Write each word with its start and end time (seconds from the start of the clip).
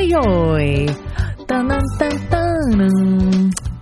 Oi, 0.00 0.16
oi. 0.16 0.88
Tanam, 1.44 1.84
tan, 1.98 2.14
tanam. 2.32 2.88
Tan, 2.88 3.29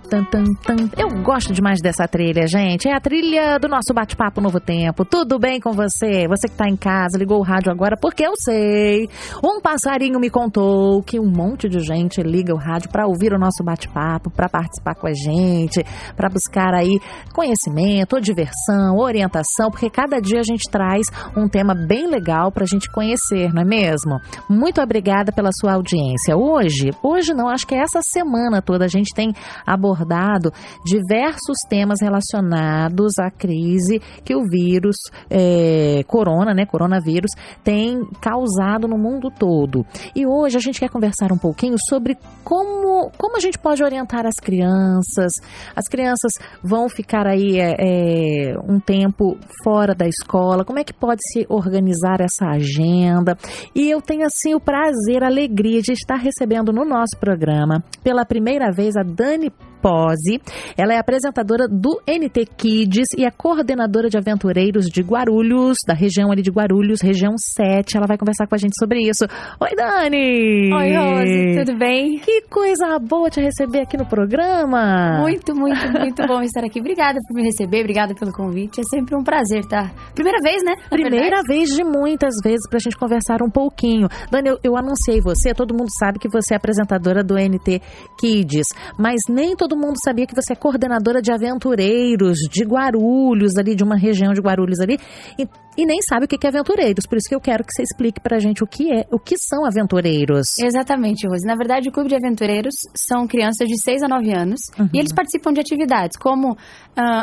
tan, 0.09 0.23
tan. 0.23 0.89
Eu 0.97 1.21
gosto 1.21 1.53
demais 1.53 1.79
dessa 1.81 2.07
trilha, 2.07 2.47
gente. 2.47 2.87
É 2.87 2.95
a 2.95 2.99
trilha 2.99 3.59
do 3.59 3.67
nosso 3.67 3.93
bate-papo 3.93 4.41
Novo 4.41 4.59
Tempo. 4.59 5.05
Tudo 5.05 5.37
bem 5.37 5.59
com 5.59 5.71
você? 5.71 6.27
Você 6.27 6.47
que 6.47 6.55
tá 6.55 6.67
em 6.67 6.75
casa, 6.75 7.17
ligou 7.17 7.37
o 7.37 7.43
rádio 7.43 7.71
agora, 7.71 7.95
porque 7.95 8.25
eu 8.25 8.33
sei. 8.35 9.07
Um 9.43 9.61
passarinho 9.61 10.19
me 10.19 10.29
contou 10.29 11.03
que 11.03 11.19
um 11.19 11.29
monte 11.29 11.69
de 11.69 11.79
gente 11.79 12.21
liga 12.23 12.53
o 12.53 12.57
rádio 12.57 12.89
para 12.89 13.05
ouvir 13.05 13.33
o 13.33 13.37
nosso 13.37 13.63
bate-papo, 13.63 14.31
para 14.31 14.49
participar 14.49 14.95
com 14.95 15.05
a 15.05 15.13
gente, 15.13 15.85
para 16.15 16.27
buscar 16.27 16.73
aí 16.73 16.99
conhecimento, 17.33 18.19
diversão, 18.19 18.97
orientação, 18.97 19.69
porque 19.69 19.89
cada 19.89 20.19
dia 20.19 20.39
a 20.39 20.43
gente 20.43 20.69
traz 20.71 21.05
um 21.37 21.47
tema 21.47 21.75
bem 21.75 22.07
legal 22.09 22.51
pra 22.51 22.65
gente 22.65 22.91
conhecer, 22.91 23.53
não 23.53 23.61
é 23.61 23.65
mesmo? 23.65 24.19
Muito 24.49 24.81
obrigada 24.81 25.31
pela 25.31 25.51
sua 25.53 25.73
audiência. 25.73 26.35
Hoje, 26.35 26.89
hoje 27.03 27.33
não, 27.33 27.47
acho 27.47 27.67
que 27.67 27.75
é 27.75 27.79
essa 27.79 28.01
semana 28.01 28.61
toda 28.61 28.85
a 28.85 28.87
gente 28.87 29.13
tem 29.13 29.33
abordado 29.67 29.98
abordado 29.99 30.51
diversos 30.83 31.57
temas 31.69 31.99
relacionados 32.01 33.17
à 33.19 33.29
crise 33.29 33.99
que 34.23 34.35
o 34.35 34.43
vírus 34.49 34.95
é, 35.29 36.03
corona, 36.07 36.53
né, 36.53 36.65
coronavírus, 36.65 37.31
tem 37.63 38.05
causado 38.21 38.87
no 38.87 38.97
mundo 38.97 39.29
todo. 39.29 39.85
E 40.15 40.25
hoje 40.25 40.57
a 40.57 40.59
gente 40.59 40.79
quer 40.79 40.89
conversar 40.89 41.31
um 41.31 41.37
pouquinho 41.37 41.75
sobre 41.87 42.17
como, 42.43 43.11
como 43.17 43.37
a 43.37 43.39
gente 43.39 43.57
pode 43.59 43.83
orientar 43.83 44.25
as 44.25 44.35
crianças. 44.35 45.31
As 45.75 45.87
crianças 45.87 46.31
vão 46.63 46.89
ficar 46.89 47.27
aí 47.27 47.59
é, 47.59 47.75
é, 47.79 48.59
um 48.67 48.79
tempo 48.79 49.37
fora 49.63 49.93
da 49.93 50.07
escola. 50.07 50.65
Como 50.65 50.79
é 50.79 50.83
que 50.83 50.93
pode 50.93 51.21
se 51.31 51.45
organizar 51.49 52.21
essa 52.21 52.45
agenda? 52.47 53.37
E 53.75 53.89
eu 53.89 54.01
tenho 54.01 54.25
assim 54.25 54.53
o 54.53 54.59
prazer, 54.59 55.23
a 55.23 55.27
alegria 55.27 55.81
de 55.81 55.93
estar 55.93 56.17
recebendo 56.17 56.71
no 56.71 56.85
nosso 56.85 57.17
programa 57.19 57.83
pela 58.03 58.25
primeira 58.25 58.71
vez 58.71 58.95
a 58.95 59.03
Dani 59.03 59.51
Pose. 59.81 60.39
Ela 60.77 60.93
é 60.93 60.97
apresentadora 60.97 61.67
do 61.67 62.01
NT 62.07 62.45
Kids 62.57 63.09
e 63.17 63.25
é 63.25 63.31
coordenadora 63.31 64.09
de 64.09 64.17
aventureiros 64.17 64.85
de 64.85 65.01
Guarulhos, 65.01 65.77
da 65.85 65.93
região 65.93 66.31
ali 66.31 66.41
de 66.41 66.51
Guarulhos, 66.51 67.01
região 67.01 67.33
7. 67.37 67.97
Ela 67.97 68.07
vai 68.07 68.17
conversar 68.17 68.47
com 68.47 68.55
a 68.55 68.57
gente 68.57 68.77
sobre 68.77 69.01
isso. 69.01 69.25
Oi, 69.59 69.75
Dani! 69.75 70.73
Oi, 70.73 70.95
Rose, 70.95 71.65
tudo 71.65 71.77
bem? 71.77 72.19
Que 72.19 72.41
coisa 72.49 72.99
boa 72.99 73.29
te 73.29 73.41
receber 73.41 73.81
aqui 73.81 73.97
no 73.97 74.05
programa! 74.05 75.19
Muito, 75.21 75.55
muito, 75.55 75.91
muito 75.91 76.27
bom 76.27 76.41
estar 76.41 76.63
aqui. 76.63 76.79
Obrigada 76.79 77.19
por 77.27 77.35
me 77.35 77.43
receber, 77.43 77.81
obrigada 77.81 78.13
pelo 78.15 78.31
convite. 78.31 78.79
É 78.81 78.83
sempre 78.83 79.15
um 79.15 79.23
prazer, 79.23 79.65
tá? 79.65 79.91
Primeira 80.13 80.39
vez, 80.41 80.63
né? 80.63 80.73
Na 80.83 80.97
Primeira 80.97 81.19
verdade. 81.19 81.47
vez 81.47 81.69
de 81.75 81.83
muitas 81.83 82.35
vezes 82.43 82.67
pra 82.69 82.79
gente 82.79 82.97
conversar 82.97 83.41
um 83.41 83.49
pouquinho. 83.49 84.07
Dani, 84.31 84.49
eu, 84.49 84.59
eu 84.63 84.77
anunciei 84.77 85.21
você, 85.21 85.53
todo 85.53 85.73
mundo 85.73 85.89
sabe 85.99 86.19
que 86.19 86.29
você 86.29 86.53
é 86.53 86.57
apresentadora 86.57 87.23
do 87.23 87.35
NT 87.35 87.81
Kids, 88.19 88.67
mas 88.97 89.21
nem 89.29 89.55
todo 89.55 89.68
todo 89.69 89.77
mundo 89.79 89.95
sabia 90.03 90.25
que 90.25 90.33
você 90.33 90.53
é 90.53 90.55
coordenadora 90.55 91.21
de 91.21 91.31
aventureiros 91.31 92.37
de 92.49 92.63
Guarulhos, 92.63 93.55
ali, 93.55 93.75
de 93.75 93.83
uma 93.83 93.95
região 93.95 94.33
de 94.33 94.41
Guarulhos 94.41 94.79
ali, 94.79 94.97
e, 95.37 95.47
e 95.77 95.85
nem 95.85 96.01
sabe 96.01 96.25
o 96.25 96.27
que 96.27 96.45
é 96.45 96.49
aventureiros. 96.49 97.05
Por 97.05 97.17
isso 97.17 97.29
que 97.29 97.35
eu 97.35 97.39
quero 97.39 97.63
que 97.63 97.71
você 97.71 97.83
explique 97.83 98.19
pra 98.19 98.39
gente 98.39 98.63
o 98.63 98.67
que 98.67 98.91
é, 98.91 99.05
o 99.11 99.19
que 99.19 99.37
são 99.37 99.65
aventureiros. 99.65 100.57
Exatamente, 100.57 101.27
Rose. 101.27 101.45
Na 101.45 101.55
verdade, 101.55 101.87
o 101.87 101.91
Clube 101.91 102.09
de 102.09 102.15
Aventureiros 102.15 102.73
são 102.95 103.27
crianças 103.27 103.67
de 103.67 103.79
6 103.79 104.01
a 104.01 104.07
9 104.07 104.33
anos 104.33 104.59
uhum. 104.77 104.89
e 104.91 104.99
eles 104.99 105.13
participam 105.13 105.53
de 105.53 105.59
atividades 105.59 106.17
como 106.17 106.53
uh, 106.53 106.57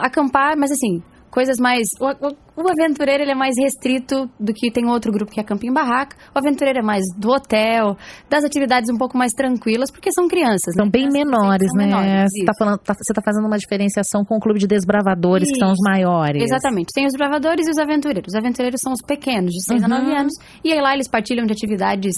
acampar, 0.03 0.57
mas 0.57 0.71
assim, 0.71 1.03
coisas 1.31 1.59
mais. 1.59 1.89
O, 2.01 2.07
o, 2.07 2.46
o, 2.57 2.71
aventureiro 2.71 3.23
ele 3.23 3.33
é 3.33 3.35
mais 3.35 3.55
restrito 3.59 4.31
do 4.39 4.53
que 4.53 4.71
tem 4.71 4.87
outro 4.87 5.13
grupo 5.13 5.33
que 5.33 5.41
é 5.41 5.45
camping 5.45 5.73
barraca. 5.73 6.17
O 6.35 6.39
aventureiro 6.39 6.79
é 6.79 6.83
mais 6.83 7.05
do 7.17 7.31
hotel, 7.31 7.97
das 8.29 8.45
atividades 8.45 8.89
um 8.91 8.97
pouco 8.97 9.17
mais 9.17 9.33
tranquilas, 9.33 9.91
porque 9.91 10.11
são 10.13 10.27
crianças. 10.29 10.75
São 10.75 10.87
né? 10.87 10.91
bem 10.91 11.09
menores, 11.11 11.69
são 11.69 11.79
né? 11.79 11.87
Menores, 11.87 12.33
você, 12.33 12.41
está 12.41 12.53
falando, 12.59 12.79
tá, 12.79 12.95
você 12.95 13.13
tá 13.13 13.23
fazendo 13.23 13.47
uma 13.47 13.59
diferenciação 13.59 14.25
com 14.25 14.37
o 14.37 14.41
clube 14.41 14.59
de 14.59 14.67
desbravadores, 14.67 15.49
isso. 15.49 15.55
que 15.55 15.61
são 15.61 15.73
os 15.73 15.79
maiores. 15.83 16.43
Exatamente. 16.43 16.89
Tem 16.95 17.07
os 17.07 17.13
desbravadores 17.13 17.67
e 17.67 17.71
os 17.71 17.79
aventureiros. 17.79 18.33
Os 18.33 18.35
aventureiros 18.35 18.81
são 18.83 18.93
os 18.93 19.03
pequenos, 19.03 19.53
de 19.53 19.63
6 19.65 19.81
uhum. 19.81 19.87
a 19.87 19.89
9 20.01 20.13
anos. 20.17 20.33
E 20.65 20.73
aí 20.73 20.81
lá 20.81 20.95
eles 20.95 21.09
partilham 21.09 21.47
de 21.47 21.53
atividades 21.53 22.15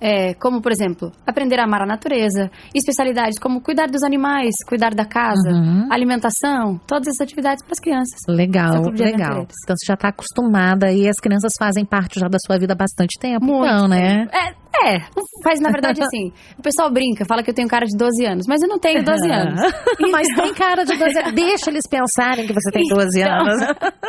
é, 0.00 0.34
como, 0.34 0.60
por 0.60 0.70
exemplo, 0.70 1.12
aprender 1.26 1.58
a 1.58 1.64
amar 1.64 1.82
a 1.82 1.86
natureza, 1.86 2.50
especialidades 2.74 3.38
como 3.38 3.60
cuidar 3.60 3.88
dos 3.88 4.02
animais, 4.02 4.54
cuidar 4.66 4.94
da 4.94 5.04
casa, 5.04 5.50
uhum. 5.50 5.88
alimentação, 5.90 6.78
todas 6.86 7.08
essas 7.08 7.20
atividades 7.22 7.64
para 7.64 7.72
as 7.72 7.80
crianças. 7.80 8.20
Legal, 8.28 8.82
legal. 8.90 9.46
Então 9.64 9.74
já 9.86 9.94
está 9.94 10.08
acostumada 10.08 10.92
e 10.92 11.08
as 11.08 11.16
crianças 11.20 11.52
fazem 11.58 11.84
parte 11.84 12.20
já 12.20 12.28
da 12.28 12.38
sua 12.46 12.58
vida 12.58 12.72
há 12.72 12.76
bastante 12.76 13.18
tempo, 13.20 13.44
Muito, 13.44 13.66
então, 13.66 13.88
né? 13.88 14.26
É, 14.32 14.54
é, 14.84 15.00
faz 15.42 15.60
na 15.60 15.70
verdade 15.70 16.00
assim. 16.02 16.32
O 16.58 16.62
pessoal 16.62 16.90
brinca, 16.90 17.24
fala 17.24 17.42
que 17.42 17.50
eu 17.50 17.54
tenho 17.54 17.68
cara 17.68 17.86
de 17.86 17.96
12 17.96 18.24
anos, 18.24 18.46
mas 18.48 18.62
eu 18.62 18.68
não 18.68 18.78
tenho 18.78 19.02
12 19.02 19.30
anos. 19.30 19.60
mas 20.12 20.28
tem 20.28 20.54
cara 20.54 20.84
de 20.84 20.96
12 20.96 21.18
anos. 21.18 21.32
Deixa 21.32 21.70
eles 21.70 21.84
pensarem 21.88 22.46
que 22.46 22.52
você 22.52 22.70
tem 22.70 22.84
12 22.88 23.20
então, 23.20 23.32
anos. 23.32 23.60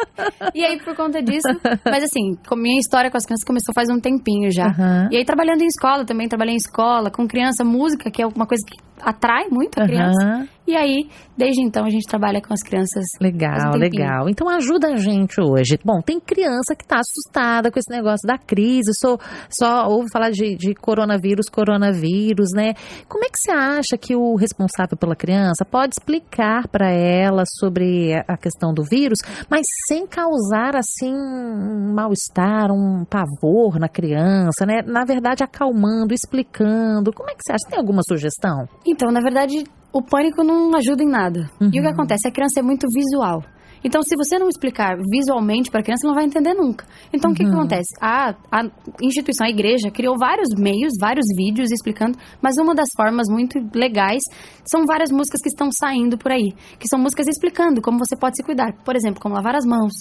e 0.54 0.64
aí, 0.64 0.80
por 0.80 0.96
conta 0.96 1.22
disso, 1.22 1.48
mas 1.86 2.04
assim, 2.04 2.36
com 2.48 2.56
minha 2.56 2.80
história 2.80 3.10
com 3.10 3.18
as 3.18 3.26
crianças 3.26 3.46
começou 3.46 3.74
faz 3.74 3.90
um 3.90 4.00
tempinho 4.00 4.52
já. 4.52 4.68
Uhum. 4.68 5.10
E 5.12 5.18
aí, 5.18 5.26
trabalhando 5.26 5.62
em 5.62 5.68
escola 5.68 6.06
também, 6.06 6.28
trabalhei 6.28 6.54
em 6.54 6.58
escola, 6.58 7.10
com 7.10 7.28
criança, 7.28 7.64
música, 7.64 8.12
que 8.12 8.22
é 8.22 8.28
uma 8.28 8.46
coisa 8.46 8.64
que 8.66 8.78
atrai 9.02 9.48
muito 9.50 9.82
a 9.82 9.86
criança. 9.86 10.26
Uhum. 10.26 10.48
E 10.68 10.76
aí, 10.76 11.10
desde 11.36 11.62
então, 11.64 11.84
a 11.86 11.90
gente 11.90 12.08
trabalha 12.08 12.42
com 12.42 12.54
as 12.54 12.62
crianças. 12.62 13.04
Legal, 13.20 13.74
um 13.74 13.78
legal. 13.78 14.30
Então 14.30 14.48
ajuda 14.48 14.90
a 14.90 14.98
gente 14.98 15.42
hoje. 15.42 15.80
Bom, 15.84 16.00
tem 16.06 16.20
criança 16.20 16.76
que 16.76 16.84
está 16.84 17.00
assustada 17.00 17.72
com 17.72 17.80
esse 17.80 17.90
negócio 17.90 18.28
da 18.28 18.38
crise, 18.38 18.92
só, 19.00 19.18
só 19.50 19.88
ouve 19.88 20.08
falar 20.12 20.30
de, 20.30 20.49
de 20.56 20.74
coronavírus, 20.74 21.48
coronavírus, 21.50 22.50
né? 22.54 22.74
Como 23.08 23.24
é 23.26 23.30
que 23.30 23.40
você 23.40 23.52
acha 23.52 23.98
que 23.98 24.16
o 24.16 24.36
responsável 24.36 24.98
pela 24.98 25.16
criança 25.16 25.66
pode 25.66 25.94
explicar 25.98 26.68
para 26.68 26.92
ela 26.92 27.44
sobre 27.60 28.14
a 28.28 28.38
questão 28.38 28.74
do 28.74 28.84
vírus, 28.84 29.20
mas 29.50 29.66
sem 29.88 30.06
causar 30.08 30.76
assim 30.76 31.14
um 31.14 31.94
mal-estar, 31.94 32.72
um 32.72 33.06
pavor 33.06 33.80
na 33.80 33.88
criança, 33.88 34.66
né? 34.66 34.82
Na 34.86 35.04
verdade, 35.04 35.44
acalmando, 35.44 36.14
explicando. 36.14 37.14
Como 37.14 37.30
é 37.30 37.34
que 37.34 37.42
você 37.44 37.54
acha? 37.54 37.70
Tem 37.70 37.80
alguma 37.80 38.02
sugestão? 38.08 38.68
Então, 38.86 39.12
na 39.12 39.22
verdade, 39.22 39.64
o 39.92 40.02
pânico 40.02 40.44
não 40.44 40.76
ajuda 40.76 41.04
em 41.04 41.10
nada. 41.10 41.50
Uhum. 41.60 41.68
E 41.68 41.70
o 41.70 41.72
que 41.72 41.80
uhum. 41.82 41.90
acontece? 41.90 42.28
A 42.28 42.32
criança 42.32 42.60
é 42.60 42.64
muito 42.64 42.88
visual. 42.94 43.44
Então, 43.84 44.02
se 44.02 44.16
você 44.16 44.38
não 44.38 44.50
explicar 44.50 44.98
visualmente 45.12 45.70
para 45.70 45.82
a 45.82 45.84
criança, 45.84 46.06
ela 46.06 46.14
não 46.14 46.20
vai 46.20 46.26
entender 46.26 46.54
nunca. 46.54 46.86
Então, 47.14 47.30
uhum. 47.30 47.34
o 47.34 47.38
que, 47.38 47.44
que, 47.44 47.50
uhum. 47.50 47.60
acontece? 47.60 47.90
A, 48.02 48.36
a 48.52 48.64
instituição, 49.02 49.48
a 49.48 49.50
igreja, 49.50 49.90
criou 49.92 50.16
vários 50.18 50.50
meios, 50.58 50.94
vários 51.00 51.26
vídeos 51.36 51.72
explicando, 51.72 52.18
mas 52.42 52.58
uma 52.58 52.76
das 52.76 52.90
formas 52.96 53.28
muito 53.30 53.60
legais 53.74 54.24
são 54.66 54.86
várias 54.86 55.12
músicas 55.12 55.42
que 55.42 55.50
estão 55.50 55.72
saindo 55.72 56.18
por 56.18 56.32
aí, 56.32 56.54
que 56.80 56.88
são 56.88 57.00
músicas 57.00 57.28
explicando 57.28 57.82
como 57.82 57.98
você 57.98 58.16
pode 58.16 58.36
se 58.36 58.44
cuidar. 58.44 58.74
Por 58.84 58.96
exemplo, 58.96 59.20
como 59.20 59.36
lavar 59.36 59.56
as 59.56 59.66
mãos, 59.66 59.92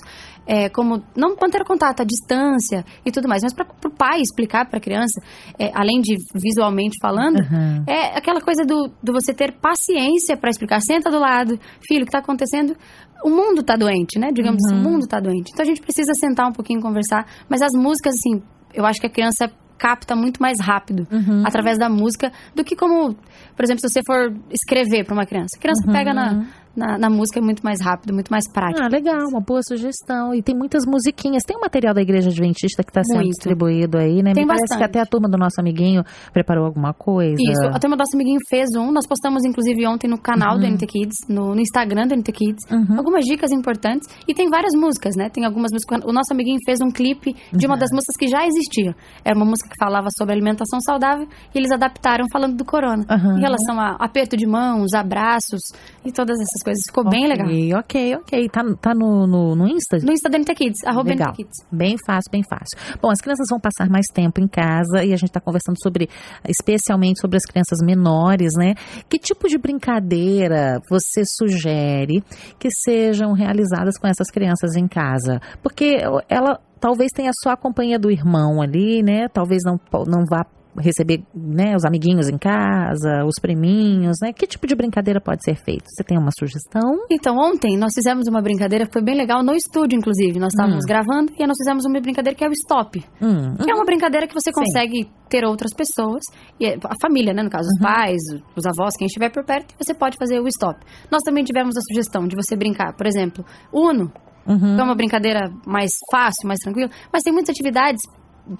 é, 0.47 0.69
como 0.69 1.03
não 1.17 1.37
manter 1.41 1.65
contato, 1.65 2.01
a 2.01 2.05
distância 2.05 2.85
e 3.05 3.11
tudo 3.11 3.29
mais. 3.29 3.43
Mas 3.43 3.55
para 3.55 3.67
o 3.67 3.91
pai 3.91 4.21
explicar 4.21 4.69
para 4.69 4.79
a 4.79 4.81
criança, 4.81 5.21
é, 5.59 5.71
além 5.75 6.01
de 6.01 6.17
visualmente 6.35 6.99
falando, 7.01 7.37
uhum. 7.37 7.85
é 7.87 8.19
aquela 8.19 8.41
coisa 8.41 8.65
do, 8.65 8.91
do 9.03 9.13
você 9.13 9.33
ter 9.33 9.53
paciência 9.53 10.37
para 10.37 10.51
explicar. 10.51 10.81
Senta 10.81 11.11
do 11.11 11.19
lado, 11.19 11.59
filho, 11.87 12.03
o 12.03 12.05
que 12.05 12.11
está 12.11 12.19
acontecendo? 12.19 12.77
O 13.25 13.31
mundo 13.31 13.63
tá 13.63 13.77
doente, 13.77 14.19
né? 14.19 14.31
Digamos 14.33 14.61
uhum. 14.63 14.67
assim, 14.67 14.75
o 14.75 14.85
uhum. 14.85 14.93
mundo 14.93 15.07
tá 15.07 15.21
doente. 15.21 15.51
Então 15.53 15.63
a 15.63 15.67
gente 15.67 15.81
precisa 15.81 16.13
sentar 16.15 16.49
um 16.49 16.53
pouquinho 16.53 16.79
e 16.79 16.83
conversar. 16.83 17.27
Mas 17.49 17.63
as 17.63 17.73
músicas, 17.73 18.15
assim, 18.15 18.43
eu 18.75 18.85
acho 18.85 19.01
que 19.01 19.07
a 19.07 19.11
criança 19.11 19.51
capta 19.79 20.17
muito 20.17 20.43
mais 20.43 20.59
rápido 20.61 21.07
uhum. 21.11 21.45
através 21.47 21.79
da 21.79 21.89
música 21.89 22.33
do 22.55 22.65
que 22.65 22.75
como, 22.75 23.15
por 23.57 23.65
exemplo, 23.65 23.81
se 23.81 23.89
você 23.89 24.01
for 24.05 24.35
escrever 24.51 25.05
para 25.05 25.15
uma 25.15 25.25
criança. 25.25 25.57
A 25.57 25.61
criança 25.61 25.87
uhum. 25.87 25.93
pega 25.93 26.13
na, 26.13 26.47
na, 26.77 26.99
na, 26.99 27.11
música 27.11 27.41
é 27.41 27.43
muito 27.43 27.63
mais 27.63 27.81
rápido, 27.81 28.15
muito 28.15 28.29
mais 28.31 28.51
prático. 28.51 28.83
Ah, 28.83 28.89
legal, 28.89 29.29
uma 29.31 29.41
boa 29.41 29.61
sugestão. 29.63 30.35
E 30.35 30.43
tem 30.43 30.55
muitas 30.55 30.85
musiquinhas. 30.87 31.43
Tem 31.43 31.57
um 31.57 31.61
material 31.61 31.95
da 31.95 32.01
Igreja 32.01 32.31
Adventista 32.31 32.83
que 32.83 32.91
está 32.91 33.03
sendo 33.03 33.17
muito. 33.17 33.31
distribuído 33.31 33.99
aí, 33.99 34.23
né? 34.23 34.33
Tem 34.33 34.45
Me 34.45 34.49
bastante. 34.49 34.69
parece 34.69 34.79
que 34.79 34.85
até 34.85 35.01
a 35.01 35.07
turma 35.07 35.29
do 35.29 35.37
nosso 35.37 35.61
amiguinho 35.61 36.05
preparou 36.33 36.65
alguma 36.65 36.93
coisa. 36.93 37.37
Isso, 37.39 37.67
a 37.67 37.79
turma 37.79 37.97
do 37.97 38.01
nosso 38.01 38.15
amiguinho 38.15 38.39
fez 38.49 38.69
um. 38.77 38.93
Nós 38.93 39.07
postamos, 39.07 39.45
inclusive, 39.45 39.87
ontem 39.87 40.09
no 40.09 40.19
canal 40.19 40.55
uhum. 40.55 40.61
do 40.61 40.67
NT 40.67 40.87
Kids, 40.87 41.17
no, 41.29 41.55
no, 41.55 41.61
Instagram 41.61 42.07
do 42.07 42.15
NT 42.15 42.33
Kids, 42.33 42.65
uhum. 42.71 42.97
algumas 42.97 43.25
dicas 43.25 43.51
importantes. 43.51 44.09
E 44.27 44.35
tem 44.35 44.49
várias 44.49 44.75
músicas, 44.75 45.17
né? 45.17 45.29
Tem 45.29 45.45
algumas 45.45 45.73
músicas. 45.73 46.05
O 46.05 46.13
nosso 46.13 46.33
amiguinho 46.33 46.59
fez 46.65 46.81
um 46.81 46.91
clipe 46.91 47.35
de 47.53 47.67
uma 47.67 47.75
uhum. 47.75 47.81
das 47.81 47.91
músicas 47.93 48.17
que 48.19 48.29
já 48.29 48.47
existia. 48.47 48.95
Era 49.25 49.37
uma 49.37 49.47
música 49.47 49.69
que 49.69 49.77
falava 49.79 50.09
sobre 50.17 50.35
alimentação 50.35 50.81
saudável 50.81 51.27
e 51.55 51.59
eles 51.59 51.71
adaptaram 51.71 52.27
falando 52.33 52.57
do 52.57 52.65
corona. 52.65 53.05
Em 53.37 53.41
relação 53.41 53.81
a 53.81 53.97
aperto 53.99 54.37
de 54.37 54.47
mãos, 54.47 54.93
abraços 54.95 55.61
e 56.05 56.13
todas 56.13 56.37
essas 56.39 56.58
coisas. 56.63 56.83
Ficou 56.87 57.07
okay. 57.07 57.19
bem 57.19 57.29
legal. 57.29 57.81
Ok, 57.81 58.17
ok. 58.17 58.49
Tá, 58.49 58.63
tá 58.81 58.95
no, 58.95 59.27
no, 59.27 59.55
no 59.55 59.69
Insta? 59.69 59.99
No 59.99 60.13
Insta 60.13 60.29
da 60.29 60.39
NT 60.39 60.55
Kids, 60.55 60.85
arroba 60.85 61.11
Legal. 61.11 61.33
Kids. 61.33 61.67
Bem 61.71 61.97
fácil, 62.07 62.31
bem 62.31 62.43
fácil. 62.43 62.79
Bom, 63.01 63.11
as 63.11 63.21
crianças 63.21 63.47
vão 63.51 63.61
passar 63.61 63.89
mais 63.89 64.07
tempo 64.13 64.41
em 64.41 64.49
casa 64.49 65.05
e 65.05 65.13
a 65.13 65.17
gente 65.17 65.31
tá 65.31 65.41
conversando 65.41 65.77
sobre, 65.83 66.09
especialmente 66.49 67.21
sobre 67.21 67.37
as 67.37 67.45
crianças 67.45 67.79
menores, 67.83 68.53
né? 68.57 68.75
Que 69.09 69.19
tipo 69.19 69.49
de 69.49 69.59
brincadeira 69.59 70.81
você 70.89 71.23
sugere 71.25 72.23
que 72.59 72.69
sejam 72.71 73.33
realizadas 73.33 73.99
com 73.99 74.07
essas 74.07 74.31
crianças 74.31 74.77
em 74.77 74.87
casa? 74.87 75.41
Porque 75.63 75.99
ela 76.29 76.61
talvez 76.81 77.11
tenha 77.13 77.31
só 77.43 77.51
a 77.51 77.57
companhia 77.57 77.99
do 77.99 78.11
irmão 78.11 78.63
ali, 78.63 79.03
né? 79.03 79.29
Talvez 79.29 79.63
não, 79.65 79.79
não 80.07 80.25
vá 80.29 80.45
receber 80.81 81.23
né, 81.35 81.75
os 81.77 81.85
amiguinhos 81.85 82.29
em 82.29 82.39
casa, 82.39 83.25
os 83.25 83.35
priminhos, 83.41 84.17
né? 84.23 84.33
Que 84.33 84.47
tipo 84.47 84.67
de 84.67 84.75
brincadeira 84.75 85.21
pode 85.21 85.43
ser 85.45 85.57
feita? 85.57 85.85
Você 85.89 86.05
tem 86.05 86.19
uma 86.19 86.31
sugestão? 86.39 86.83
Então, 87.11 87.37
ontem 87.37 87.77
nós 87.77 87.93
fizemos 87.95 88.27
uma 88.29 88.41
brincadeira 88.41 88.87
que 88.87 88.93
foi 88.93 89.03
bem 89.03 89.17
legal 89.17 89.43
no 89.43 89.55
estúdio, 89.55 89.97
inclusive. 89.97 90.39
Nós 90.39 90.53
estávamos 90.53 90.85
Hum. 90.85 90.89
gravando 90.89 91.33
e 91.39 91.47
nós 91.47 91.57
fizemos 91.59 91.85
uma 91.85 92.01
brincadeira 92.01 92.37
que 92.37 92.45
é 92.45 92.49
o 92.49 92.53
stop. 92.53 93.05
Hum, 93.21 93.55
Que 93.65 93.71
é 93.71 93.75
uma 93.75 93.85
brincadeira 93.85 94.27
que 94.27 94.35
você 94.35 94.51
Sim. 94.53 94.61
consegue 94.61 95.11
ter 95.29 95.45
outras 95.45 95.73
pessoas, 95.75 96.23
e 96.59 96.67
é 96.67 96.77
a 96.85 96.95
família, 97.03 97.35
né? 97.35 97.43
No 97.43 97.51
caso, 97.51 97.69
Uhum. 97.69 97.75
os 97.75 97.81
pais, 97.95 98.23
os 98.57 98.65
avós, 98.67 98.95
quem 98.97 99.07
estiver 99.07 99.31
por 99.31 99.45
perto, 99.45 99.75
você 99.79 99.93
pode 99.93 100.17
fazer 100.19 100.41
o 100.41 100.49
stop. 100.49 100.79
Nós 101.11 101.23
também 101.23 101.45
tivemos 101.45 101.77
a 101.77 101.81
sugestão 101.81 102.27
de 102.27 102.35
você 102.37 102.57
brincar, 102.57 102.95
por 102.97 103.07
exemplo, 103.07 103.45
Uno, 103.73 104.11
uhum, 104.47 104.79
é 104.79 104.83
uma 104.83 104.95
brincadeira 104.95 105.51
mais 105.67 105.91
fácil, 106.11 106.47
mais 106.49 106.61
tranquila, 106.61 106.89
mas 107.13 107.23
tem 107.23 107.33
muitas 107.33 107.51
atividades 107.51 108.01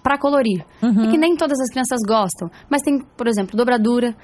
para 0.03 0.19
colorir. 0.19 0.65
uhum. 0.83 1.05
E 1.05 1.11
que 1.11 1.19
nem 1.19 1.37
todas 1.37 1.59
as 1.61 1.71
crianças 1.71 1.99
gostam. 2.07 2.51
Mas 2.69 2.83
tem, 2.83 3.01
por 3.17 3.27
exemplo, 3.27 3.57
dobradura. 3.57 4.15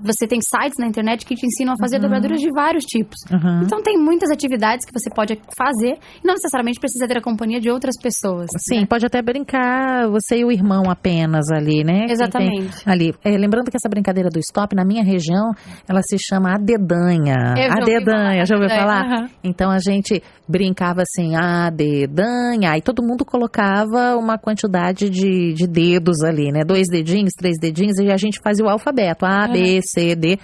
Você 0.00 0.26
tem 0.26 0.40
sites 0.40 0.78
na 0.78 0.86
internet 0.86 1.24
que 1.24 1.34
te 1.34 1.46
ensinam 1.46 1.74
a 1.74 1.76
fazer 1.76 1.98
dobraduras 1.98 2.40
de 2.40 2.50
vários 2.50 2.84
tipos. 2.84 3.16
Uhum. 3.30 3.62
Então 3.62 3.82
tem 3.82 3.96
muitas 3.96 4.30
atividades 4.30 4.84
que 4.84 4.92
você 4.92 5.08
pode 5.08 5.40
fazer 5.56 5.98
e 6.22 6.26
não 6.26 6.34
necessariamente 6.34 6.80
precisa 6.80 7.06
ter 7.06 7.18
a 7.18 7.22
companhia 7.22 7.60
de 7.60 7.70
outras 7.70 7.94
pessoas. 8.00 8.48
Sim, 8.68 8.80
né? 8.80 8.86
pode 8.86 9.06
até 9.06 9.22
brincar 9.22 10.08
você 10.08 10.38
e 10.38 10.44
o 10.44 10.50
irmão 10.50 10.90
apenas 10.90 11.46
ali, 11.50 11.84
né? 11.84 12.06
Exatamente. 12.08 12.76
Ali. 12.84 13.14
É, 13.24 13.30
lembrando 13.36 13.70
que 13.70 13.76
essa 13.76 13.88
brincadeira 13.88 14.28
do 14.28 14.38
stop, 14.40 14.74
na 14.74 14.84
minha 14.84 15.04
região, 15.04 15.52
ela 15.88 16.00
se 16.02 16.16
chama 16.18 16.54
a 16.54 16.58
dedanha. 16.58 17.54
Eu 17.56 17.72
a 17.72 17.84
dedanha, 17.84 18.44
já 18.44 18.56
ouviu 18.56 18.68
falar? 18.68 19.04
aham. 19.04 19.28
Então 19.42 19.70
a 19.70 19.78
gente 19.78 20.22
brincava 20.48 21.02
assim, 21.02 21.34
a 21.34 21.70
dedanha, 21.70 22.72
aí 22.72 22.82
todo 22.82 23.02
mundo 23.02 23.24
colocava 23.24 24.16
uma 24.16 24.38
quantidade 24.38 25.08
de, 25.08 25.54
de 25.54 25.66
dedos 25.66 26.22
ali, 26.22 26.52
né? 26.52 26.62
Dois 26.66 26.86
dedinhos, 26.88 27.32
três 27.36 27.56
dedinhos, 27.60 27.98
e 27.98 28.10
a 28.10 28.16
gente 28.16 28.40
fazia 28.42 28.64
o 28.64 28.68
alfabeto. 28.68 29.24
A, 29.24 29.48
B, 29.48 29.80
C, 29.84 30.14
D. 30.14 30.40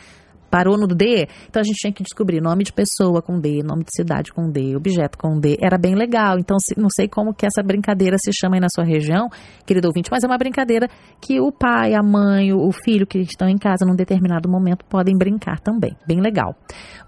Parou 0.51 0.77
no 0.77 0.87
D, 0.87 1.29
então 1.49 1.61
a 1.61 1.65
gente 1.65 1.77
tinha 1.77 1.93
que 1.93 2.03
descobrir 2.03 2.41
nome 2.41 2.65
de 2.65 2.73
pessoa 2.73 3.23
com 3.23 3.39
D, 3.39 3.63
nome 3.63 3.85
de 3.85 3.91
cidade 3.95 4.33
com 4.33 4.51
D, 4.51 4.77
objeto 4.77 5.17
com 5.17 5.39
D. 5.39 5.57
Era 5.61 5.79
bem 5.79 5.95
legal. 5.95 6.39
Então, 6.39 6.57
não 6.77 6.89
sei 6.91 7.09
como 7.09 7.33
que 7.33 7.47
essa 7.47 7.63
brincadeira 7.63 8.17
se 8.19 8.31
chama 8.33 8.57
aí 8.57 8.61
na 8.61 8.69
sua 8.69 8.85
região, 8.85 9.29
querido 9.65 9.87
ouvinte, 9.87 10.11
mas 10.11 10.25
é 10.25 10.27
uma 10.27 10.39
brincadeira 10.39 10.89
que 11.21 11.41
o 11.41 11.53
pai, 11.53 11.95
a 11.95 12.03
mãe, 12.03 12.53
o 12.53 12.71
filho 12.73 13.07
que 13.07 13.19
estão 13.19 13.49
em 13.49 13.57
casa 13.57 13.87
num 13.87 13.95
determinado 13.95 14.49
momento 14.49 14.85
podem 14.87 15.17
brincar 15.17 15.61
também. 15.61 15.97
Bem 16.07 16.21
legal. 16.21 16.57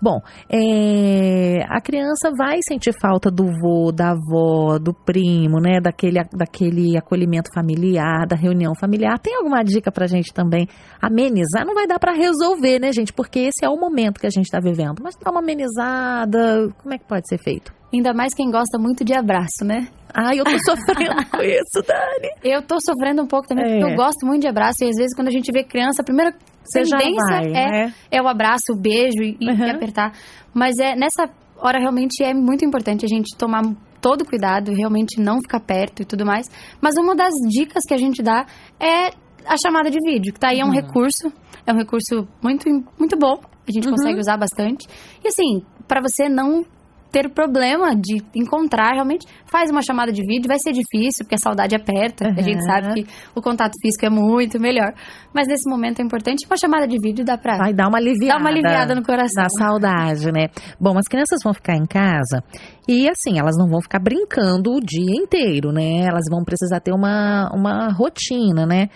Bom, 0.01 0.21
é, 0.49 1.65
a 1.69 1.81
criança 1.81 2.31
vai 2.37 2.59
sentir 2.67 2.93
falta 3.01 3.31
do 3.31 3.47
vô, 3.61 3.91
da 3.93 4.11
avó, 4.11 4.79
do 4.79 4.93
primo, 4.93 5.61
né? 5.61 5.81
Daquele, 5.83 6.21
daquele 6.33 6.97
acolhimento 6.97 7.51
familiar, 7.55 8.27
da 8.27 8.37
reunião 8.37 8.75
familiar. 8.75 9.19
Tem 9.19 9.37
alguma 9.37 9.63
dica 9.63 9.91
pra 9.91 10.07
gente 10.07 10.33
também 10.33 10.69
amenizar? 11.01 11.67
Não 11.67 11.75
vai 11.75 11.87
dar 11.87 11.99
pra 11.99 12.13
resolver, 12.13 12.79
né, 12.79 12.93
gente? 12.93 13.13
Porque 13.13 13.32
esse 13.39 13.65
é 13.65 13.69
o 13.69 13.77
momento 13.79 14.21
que 14.21 14.27
a 14.27 14.31
gente 14.31 14.51
tá 14.51 14.59
vivendo. 14.61 15.01
Mas 15.03 15.15
dá 15.17 15.31
uma 15.31 15.41
amenizada, 15.41 16.69
como 16.83 16.95
é 16.95 16.99
que 16.99 17.05
pode 17.05 17.29
ser 17.29 17.39
feito? 17.39 17.73
Ainda 17.93 18.15
mais 18.15 18.33
quem 18.35 18.51
gosta 18.51 18.79
muito 18.79 19.05
de 19.05 19.13
abraço, 19.15 19.65
né? 19.65 19.87
Ai, 20.15 20.41
eu 20.41 20.45
tô 20.45 20.51
sofrendo 20.65 21.27
com 21.31 21.43
isso, 21.43 21.83
Dani. 21.87 22.31
Eu 22.43 22.63
tô 22.63 22.79
sofrendo 22.81 23.23
um 23.23 23.27
pouco 23.27 23.47
também, 23.49 23.65
É. 23.65 23.79
porque 23.81 23.93
eu 23.93 23.97
gosto 23.97 24.25
muito 24.27 24.43
de 24.43 24.49
abraço. 24.49 24.83
E 24.83 24.89
às 24.89 24.97
vezes, 24.97 25.15
quando 25.15 25.29
a 25.29 25.33
gente 25.33 25.51
vê 25.53 25.63
criança, 25.63 26.01
a 26.03 26.05
primeira 26.05 26.35
Você 26.65 26.83
tendência 26.83 27.25
vai, 27.27 27.47
é, 27.49 27.51
né? 27.87 27.95
é 28.11 28.23
o 28.23 28.29
abraço, 28.29 28.73
o 28.73 28.77
beijo 28.77 29.23
e, 29.23 29.37
e 29.41 29.49
Uhum. 29.51 29.71
apertar. 29.71 30.13
Mas 30.55 30.79
é 30.79 30.95
nessa 30.97 31.29
hora 31.59 31.79
realmente 31.79 32.23
é 32.25 32.33
muito 32.35 32.65
importante 32.65 33.05
a 33.05 33.09
gente 33.09 33.37
tomar 33.37 33.63
todo 34.01 34.25
cuidado, 34.25 34.73
realmente 34.73 35.21
não 35.21 35.39
ficar 35.41 35.61
perto 35.61 36.03
e 36.03 36.05
tudo 36.05 36.27
mais. 36.27 36.47
Mas 36.81 36.97
uma 36.97 37.15
das 37.15 37.33
dicas 37.49 37.85
que 37.87 37.95
a 37.95 37.99
gente 37.99 38.23
dá 38.23 38.45
é 38.81 39.11
a 39.47 39.57
chamada 39.57 39.91
de 39.91 39.99
vídeo, 40.05 40.33
que 40.33 40.41
tá 40.41 40.49
aí 40.49 40.61
é 40.61 40.65
um 40.65 40.69
Uhum. 40.69 40.75
recurso, 40.75 41.33
é 41.67 41.73
um 41.73 41.77
recurso 41.77 42.27
muito, 42.43 42.69
muito 42.99 43.17
bom, 43.19 43.39
a 43.69 43.73
gente 43.73 43.87
Uhum. 43.87 43.93
consegue 43.95 44.19
usar 44.19 44.37
bastante. 44.37 44.87
E 45.25 45.29
assim, 45.29 45.63
para 45.87 46.01
você 46.01 46.29
não 46.29 46.65
ter 47.11 47.29
problema 47.29 47.95
de 47.95 48.23
encontrar, 48.35 48.95
realmente 48.95 49.27
faz 49.45 49.71
uma 49.71 49.83
chamada 49.83 50.11
de 50.11 50.23
vídeo, 50.23 50.49
vai 50.49 50.59
ser 50.59 50.73
difícil, 50.73 51.27
porque 51.27 51.35
a 51.35 51.39
saudade 51.39 51.77
aperta, 51.77 52.27
a 52.27 52.41
gente 52.41 52.61
Uhum. 52.61 52.63
sabe 52.63 52.95
que 52.95 53.07
o 53.35 53.43
contato 53.43 53.75
físico 53.83 54.07
é 54.07 54.09
muito 54.09 54.59
melhor. 54.59 54.95
Mas 55.31 55.47
nesse 55.47 55.69
momento 55.69 56.01
é 56.01 56.03
importante, 56.03 56.47
uma 56.47 56.57
chamada 56.57 56.89
de 56.89 56.97
vídeo 56.99 57.23
dá 57.23 57.37
pra 57.37 57.59
Vai 57.59 57.75
dar 57.75 57.89
uma 57.89 57.99
aliviada. 57.99 58.33
dar 58.33 58.41
uma 58.41 58.49
aliviada 58.49 58.95
no 58.95 59.03
coração. 59.03 59.43
Da 59.43 59.51
saudade, 59.51 60.33
né? 60.33 60.49
Bom, 60.81 60.97
as 60.97 61.07
crianças 61.07 61.39
vão 61.45 61.53
ficar 61.53 61.77
em 61.77 61.85
casa 61.85 62.43
e 62.89 63.07
assim, 63.07 63.39
elas 63.39 63.59
não 63.59 63.69
vão 63.69 63.83
ficar 63.83 63.99
brincando 63.99 64.73
o 64.73 64.81
dia 64.81 65.15
inteiro, 65.15 65.71
né? 65.71 66.07
Elas 66.07 66.25
vão 66.31 66.43
precisar 66.43 66.81
ter 66.81 66.95
uma, 66.95 67.51
uma 67.55 67.93
rotina, 67.93 68.65
né? 68.65 68.89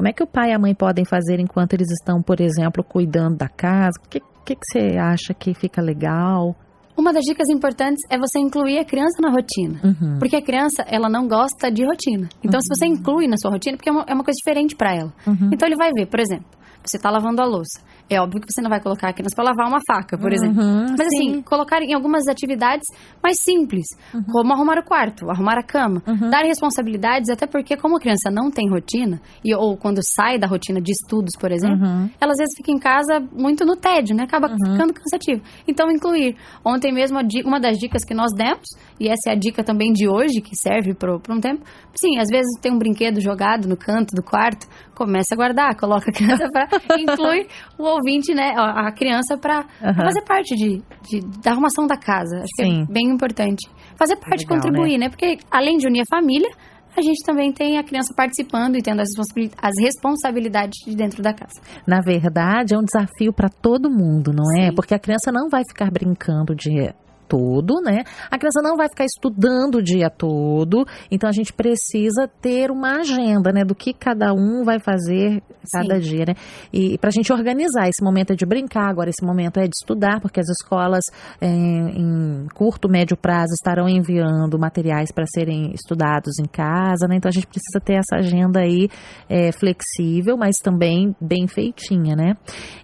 Como 0.00 0.08
é 0.08 0.14
que 0.14 0.22
o 0.22 0.26
pai 0.26 0.48
e 0.48 0.54
a 0.54 0.58
mãe 0.58 0.74
podem 0.74 1.04
fazer 1.04 1.38
enquanto 1.40 1.74
eles 1.74 1.90
estão, 1.90 2.22
por 2.22 2.40
exemplo, 2.40 2.82
cuidando 2.82 3.36
da 3.36 3.50
casa? 3.50 4.00
O 4.02 4.08
que, 4.08 4.20
que, 4.46 4.54
que 4.54 4.64
você 4.64 4.96
acha 4.96 5.34
que 5.34 5.52
fica 5.52 5.82
legal? 5.82 6.56
Uma 6.96 7.12
das 7.12 7.22
dicas 7.22 7.50
importantes 7.50 8.02
é 8.08 8.16
você 8.16 8.38
incluir 8.38 8.78
a 8.78 8.84
criança 8.86 9.20
na 9.20 9.30
rotina. 9.30 9.78
Uhum. 9.84 10.18
Porque 10.18 10.36
a 10.36 10.40
criança, 10.40 10.82
ela 10.88 11.10
não 11.10 11.28
gosta 11.28 11.70
de 11.70 11.84
rotina. 11.84 12.30
Então, 12.42 12.62
se 12.62 12.68
você 12.74 12.86
inclui 12.86 13.28
na 13.28 13.36
sua 13.36 13.50
rotina, 13.50 13.76
porque 13.76 13.90
é 13.90 13.92
uma, 13.92 14.04
é 14.08 14.14
uma 14.14 14.24
coisa 14.24 14.38
diferente 14.38 14.74
pra 14.74 14.90
ela. 14.96 15.12
Uhum. 15.26 15.50
Então, 15.52 15.68
ele 15.68 15.76
vai 15.76 15.90
ver, 15.92 16.06
por 16.06 16.18
exemplo, 16.18 16.46
você 16.82 16.98
tá 16.98 17.10
lavando 17.10 17.42
a 17.42 17.44
louça. 17.44 17.82
É 18.10 18.20
óbvio 18.20 18.40
que 18.40 18.52
você 18.52 18.60
não 18.60 18.68
vai 18.68 18.80
colocar 18.80 19.10
a 19.10 19.12
criança 19.12 19.36
pra 19.36 19.44
lavar 19.44 19.68
uma 19.68 19.78
faca, 19.86 20.18
por 20.18 20.32
exemplo. 20.32 20.60
Uhum, 20.60 20.86
Mas 20.98 21.08
sim. 21.10 21.30
assim, 21.30 21.42
colocar 21.42 21.80
em 21.80 21.94
algumas 21.94 22.26
atividades 22.26 22.84
mais 23.22 23.38
simples, 23.38 23.86
como 24.32 24.52
arrumar 24.52 24.78
o 24.78 24.84
quarto, 24.84 25.30
arrumar 25.30 25.56
a 25.58 25.62
cama, 25.62 26.02
Uhum. 26.08 26.28
dar 26.28 26.42
responsabilidades, 26.44 27.30
até 27.30 27.46
porque 27.46 27.76
como 27.76 27.96
a 27.96 28.00
criança 28.00 28.28
não 28.30 28.50
tem 28.50 28.68
rotina, 28.68 29.20
e, 29.44 29.54
ou 29.54 29.76
quando 29.76 30.00
sai 30.04 30.38
da 30.38 30.46
rotina 30.48 30.80
de 30.80 30.90
estudos, 30.90 31.32
por 31.38 31.52
exemplo, 31.52 31.86
Uhum. 31.86 32.10
ela 32.20 32.32
às 32.32 32.38
vezes 32.38 32.52
fica 32.56 32.72
em 32.72 32.78
casa 32.80 33.20
muito 33.32 33.64
no 33.64 33.76
tédio, 33.76 34.16
né? 34.16 34.24
Acaba 34.24 34.48
ficando 34.48 34.92
cansativo. 34.92 35.40
Então, 35.68 35.88
incluir. 35.90 36.36
Ontem 36.64 36.92
mesmo, 36.92 37.18
uma 37.44 37.60
das 37.60 37.78
dicas 37.78 38.04
que 38.04 38.12
nós 38.14 38.32
demos, 38.34 38.66
e 38.98 39.06
essa 39.08 39.30
é 39.30 39.32
a 39.32 39.36
dica 39.36 39.62
também 39.62 39.92
de 39.92 40.08
hoje, 40.08 40.40
que 40.40 40.56
serve 40.56 40.94
para 40.94 41.14
um 41.14 41.40
tempo. 41.40 41.62
Sim, 41.94 42.18
às 42.18 42.28
vezes 42.28 42.50
tem 42.60 42.72
um 42.72 42.78
brinquedo 42.78 43.20
jogado 43.20 43.68
no 43.68 43.76
canto 43.76 44.14
do 44.16 44.22
quarto, 44.22 44.66
começa 44.94 45.34
a 45.34 45.36
guardar, 45.36 45.76
coloca 45.76 46.10
a 46.10 46.12
criança 46.12 46.46
para 46.52 46.68
inclui 46.98 47.46
o 47.78 47.84
ouvinte, 48.00 48.34
né? 48.34 48.54
A 48.56 48.90
criança 48.92 49.36
para 49.36 49.64
Aham. 49.82 49.94
fazer 50.04 50.22
parte 50.22 50.54
de, 50.56 50.82
de- 51.08 51.40
da 51.42 51.52
arrumação 51.52 51.86
da 51.86 51.96
casa. 51.96 52.36
Acho 52.36 52.46
que 52.56 52.64
Sim. 52.64 52.82
é 52.88 52.92
bem 52.92 53.06
importante. 53.08 53.68
Fazer 53.96 54.16
parte, 54.16 54.44
Legal, 54.44 54.56
contribuir, 54.60 54.98
né? 54.98 55.08
Porque 55.08 55.38
além 55.50 55.76
de 55.76 55.86
unir 55.86 56.00
a 56.02 56.16
família, 56.16 56.48
a 56.96 57.02
gente 57.02 57.22
também 57.24 57.52
tem 57.52 57.78
a 57.78 57.84
criança 57.84 58.12
participando 58.16 58.76
e 58.76 58.82
tendo 58.82 59.00
as 59.00 59.08
responsabili- 59.08 59.52
as 59.62 59.72
responsabilidades 59.80 60.78
de 60.84 60.96
dentro 60.96 61.22
da 61.22 61.32
casa. 61.32 61.60
Na 61.86 62.00
verdade, 62.00 62.74
é 62.74 62.78
um 62.78 62.82
desafio 62.84 63.32
para 63.32 63.48
todo 63.48 63.90
mundo, 63.90 64.32
não 64.32 64.44
é? 64.58 64.68
Sim. 64.70 64.74
Porque 64.74 64.94
a 64.94 64.98
criança 64.98 65.30
não 65.32 65.48
vai 65.48 65.62
ficar 65.68 65.90
brincando 65.90 66.54
dia 66.54 66.94
todo, 67.30 67.80
né? 67.80 68.02
A 68.28 68.36
criança 68.36 68.60
não 68.60 68.76
vai 68.76 68.88
ficar 68.88 69.04
estudando 69.04 69.76
o 69.76 69.82
dia 69.82 70.10
todo. 70.10 70.84
Então 71.08 71.30
a 71.30 71.32
gente 71.32 71.52
precisa 71.52 72.28
ter 72.42 72.72
uma 72.72 72.96
agenda, 72.98 73.52
né, 73.52 73.64
do 73.64 73.74
que 73.74 73.94
cada 73.94 74.34
um 74.34 74.64
vai 74.64 74.80
fazer 74.80 75.40
cada 75.72 76.00
dia, 76.00 76.24
né? 76.26 76.34
E 76.72 76.98
para 76.98 77.08
a 77.08 77.12
gente 77.12 77.32
organizar 77.32 77.88
esse 77.88 78.02
momento 78.02 78.32
é 78.32 78.36
de 78.36 78.44
brincar, 78.44 78.90
agora 78.90 79.10
esse 79.10 79.24
momento 79.24 79.60
é 79.60 79.68
de 79.68 79.76
estudar, 79.76 80.20
porque 80.20 80.40
as 80.40 80.48
escolas 80.48 81.04
é, 81.40 81.46
em 81.46 82.46
curto, 82.54 82.88
médio 82.88 83.16
prazo 83.16 83.52
estarão 83.52 83.88
enviando 83.88 84.58
materiais 84.58 85.12
para 85.12 85.24
serem 85.32 85.72
estudados 85.72 86.38
em 86.40 86.46
casa, 86.46 87.06
né? 87.06 87.16
Então 87.16 87.28
a 87.28 87.32
gente 87.32 87.46
precisa 87.46 87.78
ter 87.84 87.94
essa 87.94 88.16
agenda 88.16 88.60
aí 88.60 88.88
é, 89.28 89.52
flexível, 89.52 90.36
mas 90.36 90.56
também 90.56 91.14
bem 91.20 91.46
feitinha, 91.46 92.16
né? 92.16 92.34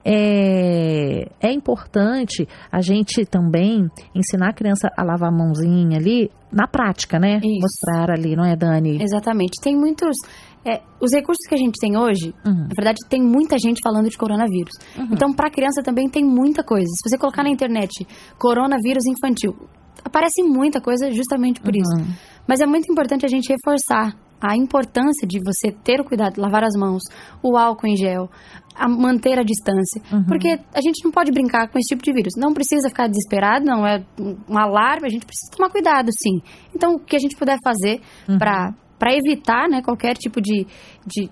É, 0.04 1.28
é 1.40 1.52
importante 1.52 2.46
a 2.70 2.80
gente 2.80 3.24
também 3.24 3.88
ensinar 4.14 4.35
a 4.44 4.52
criança 4.52 4.88
a 4.96 5.02
lavar 5.02 5.28
a 5.30 5.36
mãozinha 5.36 5.98
ali 5.98 6.30
na 6.52 6.66
prática, 6.68 7.18
né? 7.18 7.38
Isso. 7.38 7.60
Mostrar 7.62 8.10
ali, 8.12 8.36
não 8.36 8.44
é, 8.44 8.54
Dani? 8.56 8.98
Exatamente. 9.02 9.60
Tem 9.62 9.74
muitos. 9.76 10.16
é, 10.64 10.82
os 11.00 11.12
recursos 11.12 11.46
que 11.48 11.54
a 11.54 11.58
gente 11.58 11.78
tem 11.80 11.96
hoje, 11.96 12.34
Uhum. 12.44 12.62
na 12.68 12.74
verdade, 12.76 12.98
tem 13.08 13.22
muita 13.22 13.56
gente 13.56 13.80
falando 13.82 14.08
de 14.10 14.18
coronavírus. 14.18 14.72
Então, 15.12 15.32
para 15.32 15.48
criança 15.48 15.80
também 15.82 16.08
tem 16.08 16.24
muita 16.24 16.64
coisa. 16.64 16.86
Se 16.86 17.08
você 17.08 17.16
colocar 17.16 17.44
na 17.44 17.50
internet 17.50 18.04
coronavírus 18.38 19.06
infantil, 19.06 19.54
aparece 20.04 20.42
muita 20.42 20.80
coisa 20.80 21.10
justamente 21.12 21.60
por 21.60 21.74
isso. 21.76 21.96
Uhum. 21.96 22.06
Mas 22.48 22.60
é 22.60 22.66
muito 22.66 22.90
importante 22.90 23.24
a 23.24 23.28
gente 23.28 23.48
reforçar 23.48 24.14
a 24.40 24.56
importância 24.56 25.26
de 25.26 25.38
você 25.40 25.70
ter 25.72 26.00
o 26.00 26.04
cuidado, 26.04 26.40
lavar 26.40 26.62
as 26.64 26.74
mãos, 26.76 27.02
o 27.42 27.56
álcool 27.56 27.86
em 27.88 27.96
gel, 27.96 28.28
a 28.74 28.86
manter 28.88 29.38
a 29.38 29.42
distância. 29.42 30.02
Uhum. 30.12 30.24
Porque 30.24 30.58
a 30.74 30.80
gente 30.82 31.02
não 31.04 31.10
pode 31.10 31.32
brincar 31.32 31.68
com 31.68 31.78
esse 31.78 31.88
tipo 31.88 32.02
de 32.02 32.12
vírus. 32.12 32.32
Não 32.36 32.52
precisa 32.52 32.88
ficar 32.88 33.06
desesperado, 33.08 33.64
não 33.64 33.86
é 33.86 34.04
um- 34.20 34.58
alarme, 34.58 35.06
a 35.06 35.10
gente 35.10 35.24
precisa 35.24 35.50
tomar 35.56 35.70
cuidado, 35.70 36.10
sim. 36.12 36.42
Então, 36.74 36.96
o 36.96 36.98
que 37.00 37.16
a 37.16 37.18
gente 37.18 37.36
puder 37.36 37.58
fazer 37.64 38.00
Uhum. 38.28 38.38
para 38.38 38.74
para 38.98 39.14
evitar, 39.14 39.68
né, 39.68 39.82
qualquer 39.82 40.16
tipo 40.16 40.40
de, 40.40 40.66
de 41.06 41.28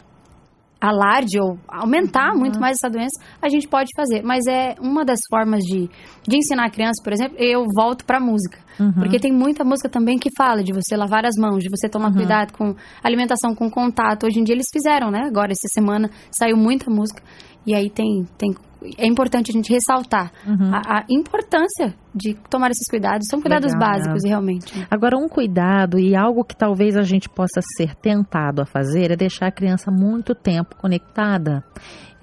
alarde 0.85 1.41
ou 1.41 1.59
aumentar 1.67 2.33
uhum. 2.33 2.41
muito 2.41 2.61
mais 2.61 2.77
essa 2.77 2.91
doença, 2.91 3.19
a 3.41 3.49
gente 3.49 3.67
pode 3.67 3.89
fazer. 3.97 4.23
Mas 4.23 4.47
é 4.47 4.75
uma 4.81 5.05
das 5.05 5.19
formas 5.31 5.61
de, 5.61 5.89
de 6.29 6.37
ensinar 6.37 6.67
a 6.67 6.71
criança, 6.71 7.03
por 7.03 7.13
exemplo, 7.13 7.37
eu 7.39 7.65
volto 7.75 8.05
para 8.05 8.21
música. 8.21 8.59
Uhum. 8.79 8.93
Porque 8.93 9.19
tem 9.19 9.33
muita 9.33 9.65
música 9.65 9.89
também 9.89 10.19
que 10.19 10.29
fala 10.37 10.63
de 10.63 10.73
você 10.73 10.97
lavar 10.97 11.25
as 11.25 11.37
mãos, 11.39 11.63
de 11.63 11.71
você 11.71 11.89
tomar 11.89 12.09
uhum. 12.09 12.17
cuidado 12.17 12.53
com 12.53 12.75
alimentação, 13.03 13.55
com 13.55 13.71
contato. 13.71 14.27
Hoje 14.27 14.41
em 14.41 14.45
dia 14.45 14.55
eles 14.55 14.69
fizeram, 14.71 15.11
né? 15.11 15.23
Agora, 15.27 15.53
essa 15.53 15.69
semana, 15.73 16.11
saiu 16.31 16.57
muita 16.57 16.91
música. 16.91 17.23
E 17.67 17.75
aí 17.75 17.89
tem, 17.89 18.27
tem 18.37 18.53
é 18.99 19.07
importante 19.07 19.51
a 19.51 19.55
gente 19.55 19.73
ressaltar 19.73 20.33
uhum. 20.47 20.71
a, 20.73 20.99
a, 20.99 21.05
importância 21.11 21.95
de 22.15 22.35
tomar 22.49 22.71
esses 22.71 22.89
cuidados. 22.89 23.27
São 23.29 23.41
cuidados 23.41 23.73
Legal, 23.73 23.89
básicos, 23.89 24.23
né? 24.23 24.29
realmente. 24.29 24.87
Agora, 24.91 25.17
um 25.17 25.29
cuidado 25.29 25.99
e 25.99 26.15
algo 26.15 26.45
que 26.45 26.57
talvez 26.57 26.97
a 26.97 27.03
gente 27.03 27.29
possa 27.29 27.61
ser 27.77 27.95
tentado 27.97 28.63
a 28.63 28.67
fazer 28.67 29.11
é 29.11 29.17
deixar 29.17 29.47
a 29.47 29.53
criança 29.53 29.91
muito 29.91 30.35
tempo 30.35 30.77
conectada. 30.77 31.65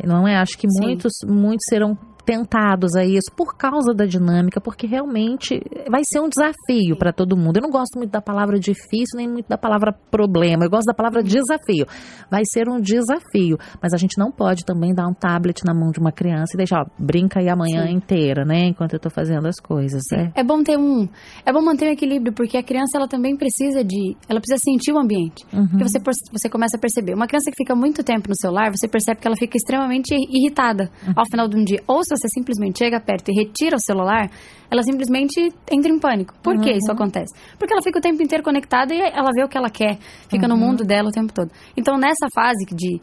Não 0.03 0.27
é? 0.27 0.37
Acho 0.37 0.57
que 0.57 0.67
muitos, 0.67 1.11
muitos 1.27 1.65
serão 1.69 1.95
tentados 2.25 2.95
a 2.95 3.03
isso 3.03 3.31
por 3.35 3.55
causa 3.55 3.93
da 3.93 4.05
dinâmica, 4.05 4.61
porque 4.61 4.87
realmente 4.87 5.61
vai 5.89 6.01
ser 6.05 6.19
um 6.19 6.29
desafio 6.29 6.95
para 6.97 7.11
todo 7.11 7.37
mundo. 7.37 7.57
Eu 7.57 7.63
não 7.63 7.69
gosto 7.71 7.97
muito 7.97 8.11
da 8.11 8.21
palavra 8.21 8.59
difícil, 8.59 9.17
nem 9.17 9.27
muito 9.27 9.47
da 9.47 9.57
palavra 9.57 9.93
problema. 10.09 10.65
Eu 10.65 10.69
gosto 10.69 10.87
da 10.87 10.93
palavra 10.93 11.23
desafio. 11.23 11.85
Vai 12.29 12.43
ser 12.45 12.69
um 12.69 12.79
desafio, 12.79 13.57
mas 13.81 13.93
a 13.93 13.97
gente 13.97 14.17
não 14.17 14.31
pode 14.31 14.65
também 14.65 14.93
dar 14.93 15.07
um 15.07 15.13
tablet 15.13 15.63
na 15.65 15.73
mão 15.73 15.91
de 15.91 15.99
uma 15.99 16.11
criança 16.11 16.53
e 16.53 16.57
deixar, 16.57 16.81
ó, 16.81 16.85
brinca 16.97 17.39
aí 17.39 17.49
amanhã 17.49 17.87
Sim. 17.87 17.93
inteira, 17.93 18.45
né, 18.45 18.67
enquanto 18.67 18.93
eu 18.93 18.99
tô 18.99 19.09
fazendo 19.09 19.47
as 19.47 19.59
coisas, 19.59 20.01
né? 20.11 20.31
É 20.35 20.43
bom 20.43 20.63
ter 20.63 20.77
um, 20.77 21.07
é 21.45 21.51
bom 21.51 21.61
manter 21.61 21.87
um 21.87 21.91
equilíbrio, 21.91 22.33
porque 22.33 22.57
a 22.57 22.63
criança 22.63 22.97
ela 22.97 23.07
também 23.07 23.35
precisa 23.35 23.83
de, 23.83 24.15
ela 24.27 24.39
precisa 24.39 24.61
sentir 24.63 24.91
o 24.91 24.99
ambiente. 24.99 25.45
Uhum. 25.53 25.67
Porque 25.67 25.83
você 25.83 25.99
você 26.31 26.49
começa 26.49 26.77
a 26.77 26.79
perceber, 26.79 27.13
uma 27.13 27.27
criança 27.27 27.51
que 27.51 27.57
fica 27.57 27.75
muito 27.75 28.03
tempo 28.03 28.29
no 28.29 28.35
celular, 28.35 28.71
você 28.71 28.87
percebe 28.87 29.19
que 29.19 29.27
ela 29.27 29.35
fica 29.35 29.57
extremamente 29.57 30.13
irritada 30.13 30.89
uhum. 31.05 31.13
ao 31.15 31.25
final 31.25 31.47
do 31.47 31.63
dia. 31.63 31.81
Ou 31.87 32.03
se 32.15 32.21
você 32.21 32.27
simplesmente 32.29 32.79
chega 32.79 32.99
perto 32.99 33.29
e 33.29 33.33
retira 33.33 33.75
o 33.75 33.79
celular, 33.79 34.29
ela 34.69 34.83
simplesmente 34.83 35.51
entra 35.71 35.91
em 35.91 35.99
pânico. 35.99 36.33
Por 36.41 36.55
uhum. 36.55 36.61
que 36.61 36.71
isso 36.71 36.91
acontece? 36.91 37.33
Porque 37.57 37.73
ela 37.73 37.81
fica 37.81 37.99
o 37.99 38.01
tempo 38.01 38.21
inteiro 38.21 38.43
conectada 38.43 38.93
e 38.93 38.99
ela 38.99 39.31
vê 39.35 39.43
o 39.43 39.49
que 39.49 39.57
ela 39.57 39.69
quer, 39.69 39.97
fica 40.29 40.47
uhum. 40.47 40.55
no 40.55 40.57
mundo 40.57 40.83
dela 40.83 41.09
o 41.09 41.11
tempo 41.11 41.33
todo. 41.33 41.51
Então, 41.75 41.97
nessa 41.97 42.27
fase 42.33 42.65
de, 42.73 43.01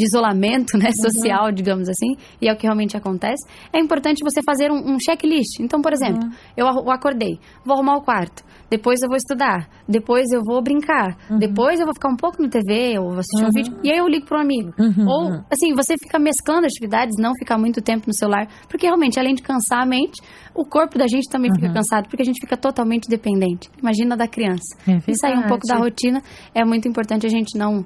de 0.00 0.06
isolamento 0.06 0.78
né, 0.78 0.86
uhum. 0.86 1.10
social, 1.10 1.46
uhum. 1.46 1.52
digamos 1.52 1.88
assim, 1.88 2.16
e 2.40 2.48
é 2.48 2.52
o 2.52 2.56
que 2.56 2.62
realmente 2.62 2.96
acontece, 2.96 3.46
é 3.72 3.78
importante 3.78 4.24
você 4.24 4.40
fazer 4.42 4.70
um, 4.70 4.94
um 4.94 4.98
checklist. 4.98 5.60
Então, 5.60 5.82
por 5.82 5.92
exemplo, 5.92 6.24
uhum. 6.24 6.30
eu 6.56 6.90
acordei, 6.90 7.38
vou 7.64 7.74
arrumar 7.74 7.96
o 7.96 8.02
quarto, 8.02 8.42
depois 8.70 9.02
eu 9.02 9.08
vou 9.08 9.16
estudar, 9.16 9.68
depois 9.86 10.30
eu 10.32 10.40
vou 10.42 10.62
brincar, 10.62 11.18
uhum. 11.28 11.38
depois 11.38 11.78
eu 11.80 11.84
vou 11.84 11.94
ficar 11.94 12.08
um 12.08 12.16
pouco 12.16 12.40
no 12.40 12.48
TV 12.48 12.98
ou 12.98 13.10
assistir 13.18 13.42
um 13.42 13.46
uhum. 13.46 13.50
vídeo, 13.54 13.78
e 13.84 13.90
aí 13.90 13.98
eu 13.98 14.08
ligo 14.08 14.26
para 14.26 14.38
um 14.38 14.42
amigo. 14.42 14.72
Uhum. 14.78 15.06
Ou, 15.06 15.44
assim, 15.50 15.74
você 15.74 15.94
fica 16.00 16.18
mesclando 16.18 16.66
atividades, 16.66 17.16
não 17.18 17.34
ficar 17.34 17.58
muito 17.58 17.82
tempo 17.82 18.06
no 18.06 18.14
celular, 18.14 18.46
porque 18.68 18.86
realmente, 18.86 19.18
além 19.18 19.34
de 19.34 19.42
cansar 19.42 19.82
a 19.82 19.86
mente, 19.86 20.22
o 20.54 20.64
corpo 20.64 20.98
da 20.98 21.06
gente 21.06 21.28
também 21.28 21.50
fica 21.54 21.72
cansado, 21.72 22.08
porque 22.08 22.22
a 22.22 22.24
gente 22.24 22.40
fica 22.40 22.56
totalmente 22.56 23.08
dependente. 23.08 23.68
Imagina 23.78 24.16
da 24.16 24.26
criança. 24.26 24.76
É 24.86 24.98
e 25.06 25.14
sair 25.14 25.36
um 25.36 25.46
pouco 25.48 25.66
da 25.66 25.76
rotina 25.76 26.22
é 26.54 26.64
muito 26.64 26.88
importante 26.88 27.26
a 27.26 27.30
gente 27.30 27.58
não 27.58 27.84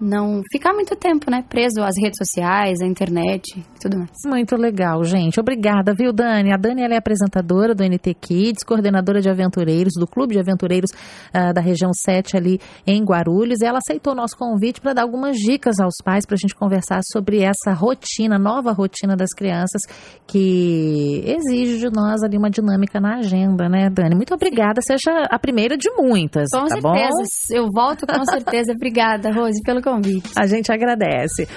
não 0.00 0.40
ficar 0.50 0.72
muito 0.72 0.96
tempo, 0.96 1.30
né, 1.30 1.44
preso 1.48 1.82
às 1.82 1.94
redes 2.00 2.16
sociais, 2.16 2.80
à 2.80 2.86
internet 2.86 3.58
e 3.58 3.80
tudo 3.80 3.98
mais. 3.98 4.10
Muito 4.24 4.56
legal, 4.56 5.04
gente. 5.04 5.38
Obrigada, 5.38 5.94
viu, 5.94 6.12
Dani? 6.12 6.52
A 6.52 6.56
Dani 6.56 6.82
é 6.82 6.96
apresentadora 6.96 7.74
do 7.74 7.84
NT 7.84 8.14
Kids, 8.14 8.64
coordenadora 8.64 9.20
de 9.20 9.28
aventureiros 9.28 9.92
do 9.98 10.06
Clube 10.06 10.34
de 10.34 10.40
Aventureiros 10.40 10.90
uh, 11.34 11.52
da 11.52 11.60
região 11.60 11.90
7 11.92 12.36
ali 12.36 12.60
em 12.86 13.04
Guarulhos. 13.04 13.60
E 13.60 13.66
ela 13.66 13.78
aceitou 13.78 14.12
o 14.12 14.16
nosso 14.16 14.36
convite 14.36 14.80
para 14.80 14.94
dar 14.94 15.02
algumas 15.02 15.36
dicas 15.36 15.78
aos 15.78 15.94
pais 16.02 16.24
para 16.24 16.34
a 16.34 16.38
gente 16.38 16.54
conversar 16.54 17.00
sobre 17.12 17.42
essa 17.42 17.72
rotina, 17.72 18.38
nova 18.38 18.72
rotina 18.72 19.16
das 19.16 19.30
crianças 19.30 19.82
que 20.26 21.22
exige 21.26 21.78
de 21.78 21.90
nós 21.90 22.22
ali 22.22 22.38
uma 22.38 22.50
dinâmica 22.50 23.00
na 23.00 23.18
agenda, 23.18 23.68
né, 23.68 23.90
Dani? 23.90 24.14
Muito 24.14 24.34
obrigada. 24.34 24.80
Seja 24.80 25.26
a 25.30 25.38
primeira 25.38 25.76
de 25.76 25.90
muitas. 25.90 26.48
Com 26.50 26.66
tá 26.66 26.80
certeza. 26.80 27.50
Bom? 27.50 27.56
Eu 27.56 27.68
volto 27.72 28.06
com 28.06 28.24
certeza. 28.24 28.72
obrigada, 28.76 29.30
Rose, 29.32 29.60
pelo 29.64 29.82
convite. 29.90 30.30
A 30.36 30.46
gente 30.46 30.70
agradece. 30.70 31.48